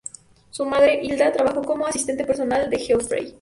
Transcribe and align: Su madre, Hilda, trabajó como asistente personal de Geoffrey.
Su 0.49 0.65
madre, 0.65 0.99
Hilda, 1.03 1.31
trabajó 1.31 1.61
como 1.61 1.85
asistente 1.85 2.25
personal 2.25 2.67
de 2.71 2.79
Geoffrey. 2.79 3.29